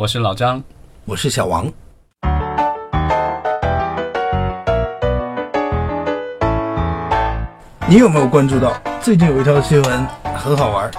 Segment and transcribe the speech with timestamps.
[0.00, 0.62] 我是老张，
[1.04, 1.70] 我是小王。
[7.86, 10.90] 你有没有关注到最近有一条新闻很好玩？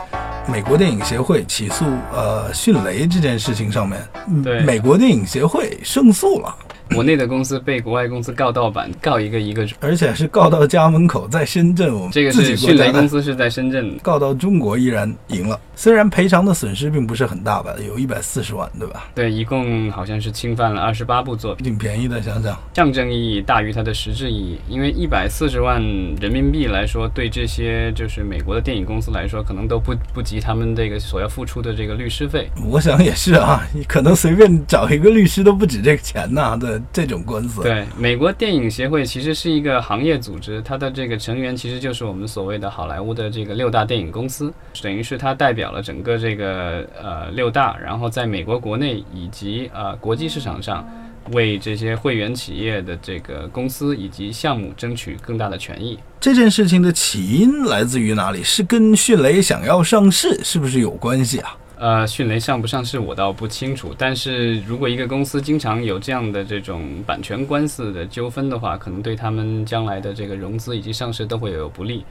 [0.47, 1.83] 美国电影协会起诉
[2.13, 3.99] 呃迅雷这件事情上面，
[4.43, 6.55] 对美国电影协会胜诉了。
[6.93, 9.67] 国内的公司被国外公司告盗版，告一个一个。
[9.79, 15.59] 而且是告到家门口，在深圳，我们这个是迅雷公司是在深圳告到中国，依然赢了。
[15.75, 19.05] 虽然赔偿的损失并不是很大吧，有一百四十万，对吧？
[19.15, 24.59] 对，一共好像是侵犯了二十八部作品，挺便宜的，想想象征意义大于它的实质意义。
[24.67, 25.81] 因为一百四十万
[26.19, 32.49] 人民币来说，对这些就是美国的电影公司来说，可能都不不及他们这个所要付出的这个律师费。
[32.67, 37.61] 我想也是啊，你可能随便找一个律师都不止这个钱呐的这种官司。
[37.61, 50.87] 对，美国电影协会其实是一个行业组织，它的这个成员其实就是我们所谓的好莱坞的这个六大电影公司，等于是它代表了整个这个呃六大，然后在美国国内以及呃国际市场上，
[51.31, 55.97] 为这些会员企业的这个公司以及项目争取更大的权益。
[56.19, 58.43] 这件事情的起因来自于哪里？
[58.43, 61.57] 是跟迅雷想要上市是不是有关系啊？
[61.81, 72.05] 呃，迅雷上不上市我倒不清楚，但是如果一个公司经常有这样的这种版权官司的纠纷的话，可能对他们将来的这个融资以及上市都会有不利。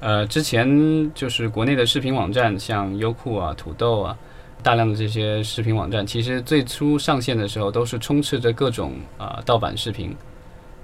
[0.00, 4.14] 呃，之前就是国内的视频网站，像优酷啊、土豆啊，
[4.62, 10.14] 大量的这些视频网站，其实最初上线的时候都是充斥着各种啊盗版视频，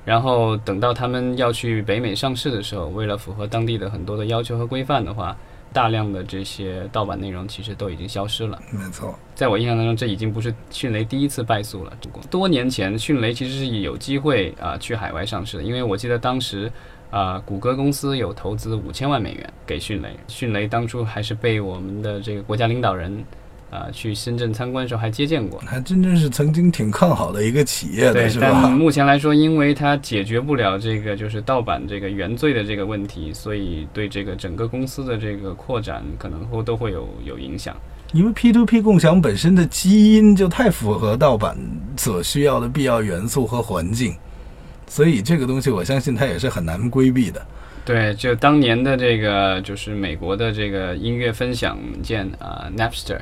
[0.02, 5.36] 然后等到他们要去北美上市的时候，为了符合当地的很多的要求和规范的话。
[5.72, 8.60] 大量的这些盗版内容其实都已经消失了。
[8.72, 11.92] 没错，在我印象当中，这已经不是迅雷第一次败诉了。
[12.30, 16.70] 多年前，迅雷其实是有机会啊去海外上市的，因为我记得当时
[17.10, 23.24] 啊，谷歌公司有投资五千万美元给迅雷，迅雷当初还是被我们的这个国家领导人。
[23.70, 28.48] 啊，去深圳参观的时候还接见过，还真正是曾经挺看好的一个企业的，是吧？
[28.50, 37.76] 但目前来说，因为它解决不了这个就是盗版这个原罪的这个问题，所以对这个整个公司的这个扩展可能会都会有有影响。
[38.12, 41.56] 因为 P to P 共享本身的基因就太符合盗版
[41.96, 44.16] 所需要的必要元素和环境，
[44.88, 47.40] 所以这个东西我相信它也是很难规避的。
[47.84, 53.20] 对，就当年的这个就是美国的这个音乐分享件啊，Napster。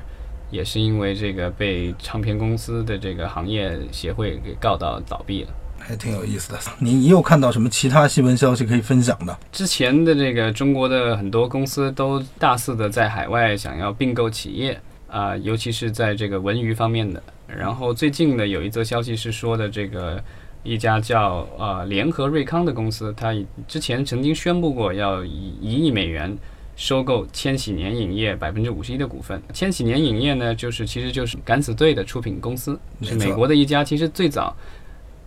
[0.51, 6.59] 也是因为这个被唱片公司的这个行业协会给告到倒闭了，还挺有意思的。
[6.79, 9.39] 你你有看到什么其他新闻消息可以分享的？
[9.53, 17.23] 之前的这个中国的很多公司都大肆的在海外想要并购企业啊，尤其是在这个文娱方面的。
[17.47, 20.23] 然后最近呢，有一则消息是说的，这个
[20.63, 23.35] 一家叫呃联合瑞康的公司，它
[23.67, 26.37] 之前曾经宣布过要以一亿美元。
[26.79, 29.43] 收购千禧年影业百分之五十一的股份。
[29.53, 33.83] 千禧年影业呢，就是其实就是敢死队的出品公司，是美国的一家。
[33.83, 34.57] 其实最早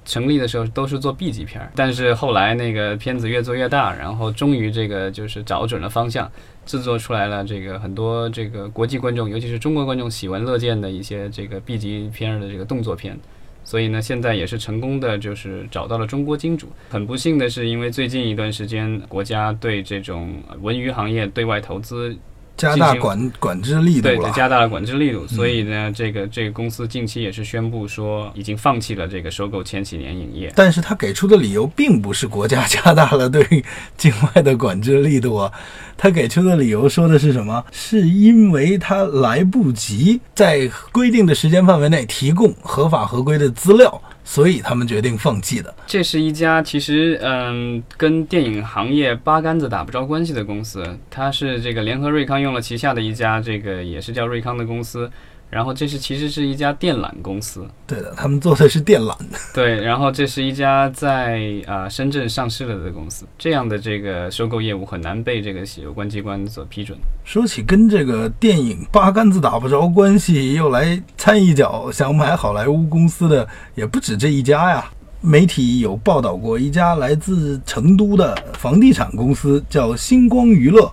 [0.06, 6.31] 成立的时候都是做 B 级片儿，但是后来那个片子越做越大，然后终于这个就是找准了方向，
[6.66, 13.19] 制作出来了这个很多这个国际观众，尤其是中国观众喜闻乐见的一些这个 B 级片儿的这个动作片。
[13.63, 16.67] 所以呢，现在也是成功的，就是找到了中国金主。
[16.89, 22.17] 很不幸的是，因为最近一段时间，国家对这种文娱行业对外投资。
[22.57, 30.53] 加大管管制力度了，对，加大了管制力度，所以呢，这个这个公司近期也是宣布说，已经放弃了这个收购千禧年影业。
[30.56, 33.63] 但是他给出的理由并不是国家加大了对
[33.97, 35.51] 境外的管制力度啊，
[35.97, 37.63] 他给出的理由说的是什么？
[37.72, 44.01] 是因为他来不及在规定的时间范围内提供合法合规的资料。
[44.23, 45.73] 所以他们决定放弃的。
[45.85, 50.83] 这是一家其实嗯，跟电影行业八竿子打不着关系的公司。
[51.09, 55.09] 它是这个联合瑞康用了旗下的一家，这个也是叫瑞康的公司。
[55.51, 59.13] 然后这是其实是一家电缆公司，对的，他们做的是电缆。
[59.53, 66.97] 对，然后这是一家在啊深圳上市了的公司，这样的这个收购业务很难被这个有关机关所批准。
[67.25, 73.45] 说起跟这个电影八竿子打不着关系，又来掺一脚想买好莱坞公司的，
[73.75, 74.89] 也不止这一家呀。
[75.19, 80.92] 媒体有报道过一家来自成都的房地产公司，叫星光娱乐。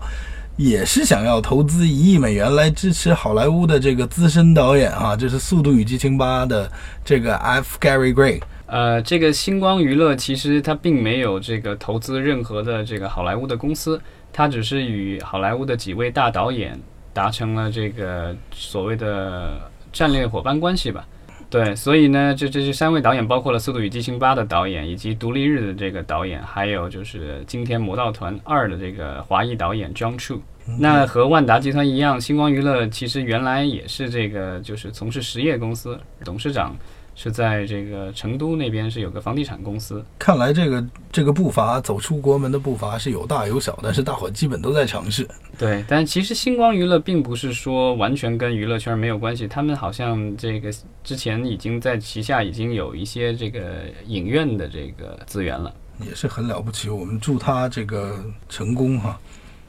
[0.59, 6.69] 也是想要投资一亿美元来支持好莱坞的这个资深导演啊，这是《速度与激情八》的
[7.05, 7.79] 这个 F.
[7.81, 8.41] Gary Gray。
[8.67, 14.01] 呃，这个星光娱乐其实它并没有这个投资任何的这个好莱坞的公司，
[14.33, 16.77] 它只是与好莱坞的几位大导演
[17.13, 21.07] 达成了这个所谓的战略伙伴关系吧。
[21.51, 30.41] 对，所以呢，这这这三位导演包括了《速度与激情八》的导演，以及《独立日》的这个导演，还有就是《惊天魔盗团二》的这个华裔导演 John Chu。
[30.79, 36.77] 那和万达集团一样，星光娱乐其实原来也是这个就是从事实业公司，董事长
[37.21, 40.05] 是在这个成都那边是有个房地产公司。
[40.21, 45.27] 看来这个这个步伐走出国门的步伐是有大有小，但是大伙基本都在尝试。
[45.59, 50.73] 对，但其实星光娱乐并不是说完全跟娱乐圈没有关系，他们好像这个
[51.03, 55.75] 之前已经在旗下已经有一些这个影院的这个资源了。
[56.07, 59.19] 也是很了不起，我们祝他这个成功哈。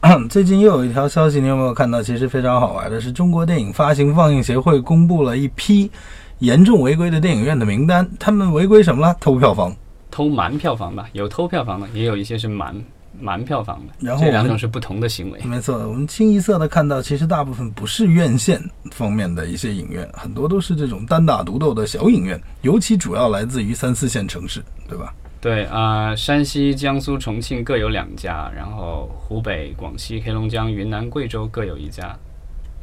[0.29, 2.01] 最近又有一条消息，你有没有看到？
[2.01, 5.91] 其实非常好玩的是，中国电影发行放映协会公布了一批
[6.37, 8.09] 严重违规的电影院的名单。
[8.17, 9.13] 他们违规什么了？
[9.19, 9.75] 偷票房，
[10.09, 12.73] 偷瞒票房吧，有偷票房的，也有一些是瞒
[13.19, 13.93] 瞒票房的。
[13.99, 15.39] 然后这两种是不同的行为。
[15.43, 18.57] 没错，我们清一色的看到，其实大部分不是院线
[18.91, 25.13] 方面的一些影院，很多都是这种单打独斗的小影院，尤其主要来自于三四线城市，对吧？
[25.41, 32.13] 对啊、山西、江苏、重庆各有两家，然后湖北、广西、黑龙江、云南、贵州各有一家。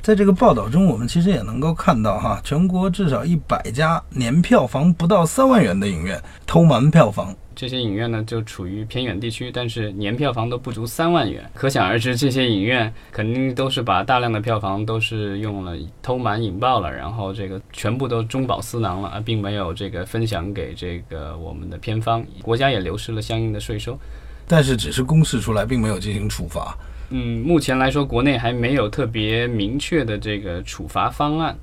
[0.01, 7.35] 在这个报道中，我们其实也能够看到，哈，全国至少一百家年票房不到三万元的影院偷瞒票房。
[7.57, 23.99] 这些影院呢，就处于偏远地区，但是年票房都不足三万元，可想而知，这些影院肯定都是把大量的票房都是用了偷瞒引爆了，然后这个全部都中饱私囊了，而并没有这个分享给这个我们的片方，国家也流失了相应的税收。
[24.47, 26.77] 但是只是公示出来，并没有进行处罚。
[27.09, 31.57] 嗯，目前来说，国内还没有特别明确的这个处罚方案。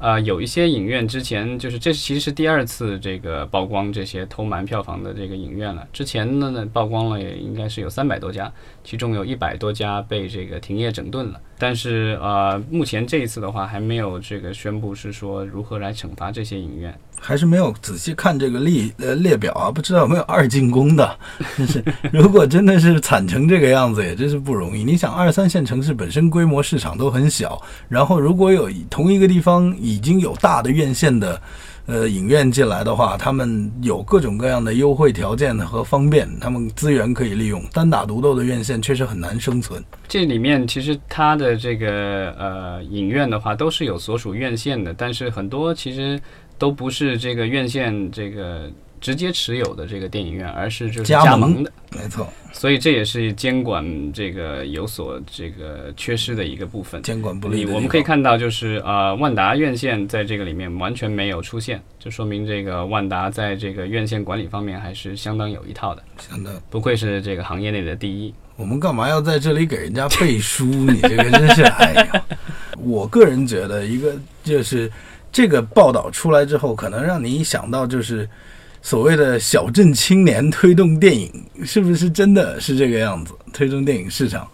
[0.00, 5.86] 啊、有一些影院之前就是这其实是第二次这个曝光这些偷瞒票房的这个影院了。
[5.92, 8.50] 之前呢呢曝光了也应该是有三百多家，
[8.82, 11.40] 其中有一百多家被这个停业整顿了。
[11.60, 16.92] 但是呃，目前这一次的话还没有这个宣布是说如何来惩罚这些影院。
[17.22, 21.18] 还是没有仔细看这个列呃列表啊，不知道有没有二进宫的。
[21.58, 24.82] 真是，如果真的是惨成这个样子，也真是不容易。
[24.82, 27.60] 你想，二三线城市本身规模市场都很小，
[27.90, 31.38] 然后如果有同一个地方已经有大的院线的
[31.90, 37.60] 呃影院进来的话，他们有各种各样的优惠条件和方便，他们资源可以利用。
[37.72, 39.82] 单打独斗的院线确实很难生存。
[40.06, 46.20] 这里面其实它的这个呃影院的话都是有所属院线的，但是很多其实
[46.56, 48.70] 都不是这个院线这个
[49.00, 57.02] 直接持有的这个电影院，而是就是加盟的，没错，所以这也是监管这个有所这个缺失的一个部分。
[57.02, 68.34] 监管不力我们可以看到，就是呃，万达院线在这个里面完全没有出现，就说明这个万达在这个院线管理方面还是相当有一套的，相当不愧是这个行业内的第一。
[68.56, 70.66] 我们干嘛要在这里给人家背书？
[70.66, 72.24] 你这个真是，哎呀！
[72.78, 74.14] 我个人觉得，一个
[74.44, 74.90] 就是
[75.32, 78.28] 这个报道出来之后，可能让你想到就是
[78.82, 81.30] 所谓的小镇青年推动电影，
[81.64, 83.34] 是不是真的是这个样子？
[83.52, 84.48] 推动电影市场，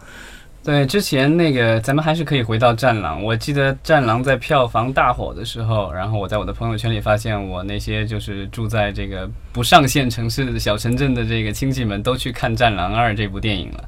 [0.65, 3.21] 对，之前那个咱们还是可以回到《战狼》。
[3.23, 13.85] 我记得《战狼》在票房大火的时候，然后我在我的朋友圈里发现，我那些就是住在这个不上线城市的小城镇的这个亲戚们都去看《战狼二》这部电影了。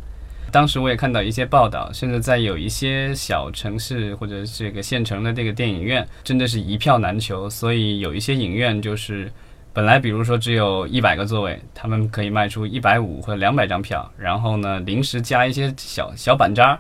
[0.52, 7.50] 当时我也看到一些报道，甚至在有一些小城市或者这个县城的这个电影院，真的是一票难求。
[7.50, 9.31] 所以有一些影院就是
[9.73, 16.79] 本来比如说只有一百个座位，他们可以卖出一百五或者两百张票，然后呢临时加一些小小板扎，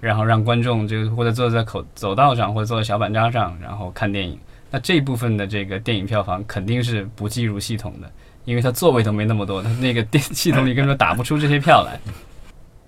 [0.00, 4.38] 然后让观众就或者坐在口走道上或者坐在小板扎上，然后看电影。
[4.70, 8.10] 那这部分的这个电影票房肯定是不计入系统的，
[8.44, 11.98] 因为它座位都没那么多，它那个电系统里根本打不出这些票来。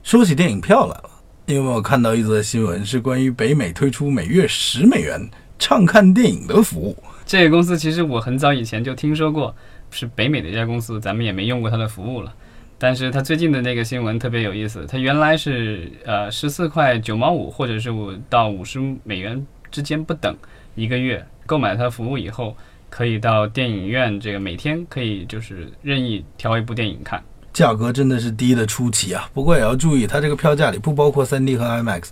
[0.03, 1.11] 说起电影票来了，
[1.47, 6.97] 因为我看到一则新闻，是关于北美推出每月十美元畅看电影的服务？
[7.33, 9.57] 这个公司其实我很早以前就听说过，
[9.91, 12.31] 是北美的一家公司，咱们也没用过它的服务了。
[12.77, 20.37] 但是它最近的那个新闻特别有意思，它原来是呃十四块九毛五，或者是五到五十美元之间不等
[20.75, 22.55] 一个月，购买它服务以后，
[22.91, 27.19] 可以到电影院这个每天可以就是任意挑一部电影看。
[27.55, 29.27] 价格真的是低的出奇啊！
[29.33, 32.11] 不过也要注意，它这个票价里不包括 3D 和 IMAX。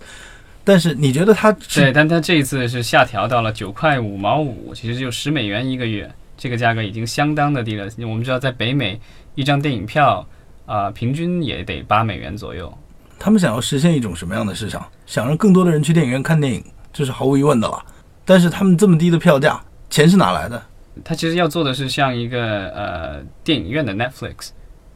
[0.63, 7.89] 但是你觉得它对，但它这一次是下调到了九块五毛五，其实就十美元一个月，这个价格已经相当的低了。
[7.99, 8.99] 我们知道，在北美
[9.35, 10.25] 一张电影票
[10.65, 12.71] 啊、平均也得八美元左右。
[13.19, 14.87] 他们想要实现一种什么样的市场？
[15.05, 16.63] 想让更多的人去电影院看电影，
[16.93, 17.83] 这是毫无疑问的了。
[18.23, 20.61] 但是他们这么低的票价，钱是哪来的？
[21.03, 24.49] 他其实要做的是像一个呃电影院的 Netflix，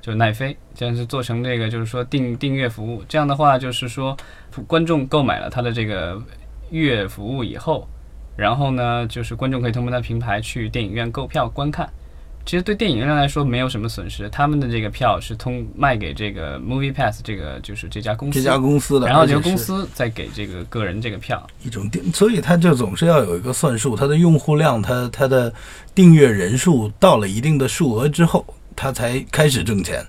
[0.06, 3.04] 就是奈飞，这样是做成这个就是说订订阅服务。
[3.10, 4.16] 这样的话，就是说
[4.68, 6.22] 观众购买了他的这个
[6.70, 7.88] 月服务以后，
[8.38, 11.90] 然后呢，就是观众可以通过他平台去电影院购票观看。
[12.46, 21.44] 其实对电影院来说没有什么损失，他们的这个票是通卖给这个 Movie Pass 这个就是这家公司，这家公司的，然后这个公司再给这个个人这个票。
[21.64, 25.52] 一种订，所以它就总是要有一个算数，它的用户量，它它的
[25.96, 28.46] 订阅人数到了一定的数额之后，
[28.76, 30.06] 它才开始挣钱。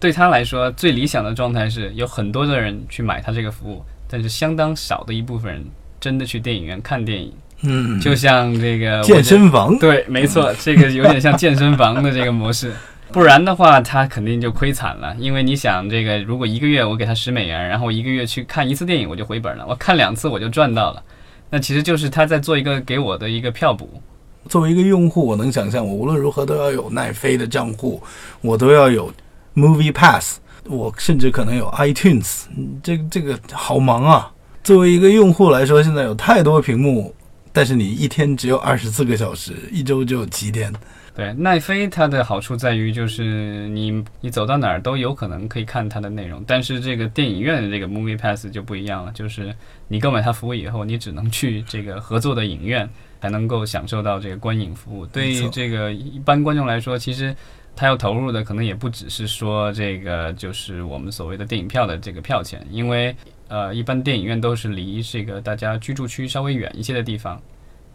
[0.00, 5.64] 对他来说，最理想的状态是有很多的人去买他这个服务，但是相当少的一部分人
[6.00, 7.32] 真的去电影院看电影。
[7.62, 12.72] 嗯，就像这个健身房，对，没错，这个有点像健身房的这个模式。
[13.12, 15.14] 不然的话，他肯定就亏惨了。
[15.18, 21.02] 因为你想，这个如果一个月我给他十美元，然后我一个月去看一次电影，我就回本了；我看两次，我就赚到了。
[21.50, 24.02] 那其实就是他在做一个给我的一个票补。
[24.48, 28.02] 作为一个用户，我能想象，我无论如何都要有奈飞的账户，
[28.40, 29.12] 我都要有
[29.54, 32.44] Movie Pass，我甚至可能有 iTunes，
[32.82, 34.32] 这这个好忙啊！
[34.64, 37.14] 作为一个用户来说，现在有太多屏幕，
[37.52, 40.72] 但是你一天只有二十四个小时，一周就几天。
[41.14, 49.54] 对，奈飞它的好处在于就是你你走到哪儿都有可能可以看它的内容，但是这个电影院的这个 Movie Pass 就不一样了，就是
[49.88, 52.88] 你购买它服务以后，你只能去这个合作的影院
[53.20, 55.04] 才能够享受到这个观影服务。
[55.04, 57.36] 对于这个一般观众来说，其实
[57.76, 63.14] 他要投入的可能也不只是说这个就是我们所谓的电影票的这个票钱，因为
[63.48, 67.38] 呃一般电影院都是离这个大家居住区稍微远一些的地方。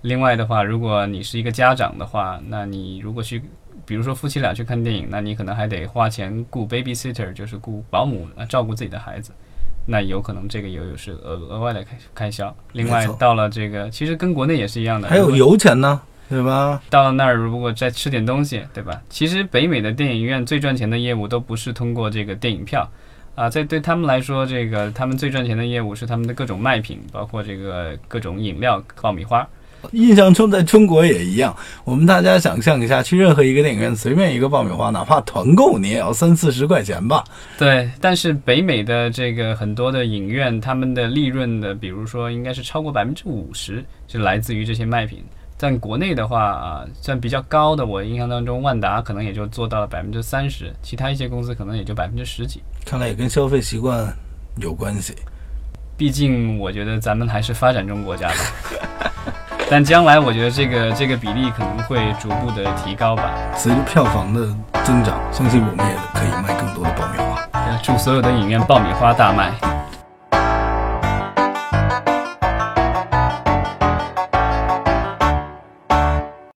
[0.02, 3.42] 另外的话，如果你是一个家长的话，那你如果去，
[3.86, 9.32] 比如说夫妻俩去看电影，那你可能还得花钱雇 babysitter，就是雇保姆呃照顾自己的孩子，
[9.88, 12.56] 那有可能这个也有是额额外的开开销。
[12.74, 16.00] 另外到了这个，其实跟国内也是一样的，还有油钱呢，
[16.30, 16.82] 对吧？
[16.90, 19.02] 到了那儿，如果再吃点东西，对吧？
[19.10, 22.88] 其实北美的电影院最赚钱的业务都不是通过这个电影票，
[23.34, 29.48] 啊，在对他们来说，这个他们最赚钱的业务是他们的各种卖品，包括这个各种饮料、爆米花。
[29.94, 37.24] 印象中在中国也一样，我们大家想象一下，去任何一个电影院，随便一个爆米花，哪怕团购，你也要三四十块钱吧？
[37.58, 45.24] 对，但是北美的这个很多的影院，他们的利润的，比如说应该是超过百分之五十，是来自于这些卖品。
[45.58, 52.62] 在国内的话啊，算比较高的，我印象当中，万达可能也就做到了百分之三十，其他一些公司可能也就百分之十几。
[52.86, 54.16] 看来也跟消费习惯
[54.58, 55.16] 有关系。
[55.98, 58.36] 毕竟我觉得咱们还是发展中国家吧，
[59.70, 63.32] 但将来我觉得这个这个比例可能会逐步的提高吧。
[63.56, 64.42] 随着票房的
[64.84, 67.46] 增长，相信我们也可以卖更多的爆米花。
[67.84, 69.52] 祝所有的影院爆米花大卖。